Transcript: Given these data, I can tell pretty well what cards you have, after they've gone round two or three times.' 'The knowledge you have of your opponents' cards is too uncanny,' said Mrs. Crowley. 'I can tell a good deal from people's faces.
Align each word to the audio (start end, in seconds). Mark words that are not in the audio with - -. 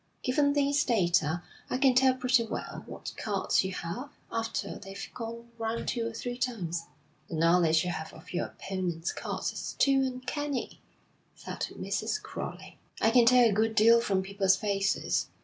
Given 0.23 0.53
these 0.53 0.83
data, 0.83 1.43
I 1.69 1.77
can 1.77 1.93
tell 1.93 2.15
pretty 2.15 2.43
well 2.43 2.83
what 2.87 3.13
cards 3.17 3.63
you 3.63 3.71
have, 3.73 4.09
after 4.31 4.79
they've 4.79 5.07
gone 5.13 5.51
round 5.59 5.87
two 5.89 6.07
or 6.07 6.11
three 6.11 6.39
times.' 6.39 6.87
'The 7.27 7.35
knowledge 7.35 7.85
you 7.85 7.91
have 7.91 8.11
of 8.11 8.33
your 8.33 8.47
opponents' 8.47 9.13
cards 9.13 9.53
is 9.53 9.73
too 9.77 10.01
uncanny,' 10.01 10.81
said 11.35 11.67
Mrs. 11.77 12.19
Crowley. 12.19 12.79
'I 12.99 13.11
can 13.11 13.25
tell 13.27 13.47
a 13.47 13.53
good 13.53 13.75
deal 13.75 14.01
from 14.01 14.23
people's 14.23 14.55
faces. 14.55 15.27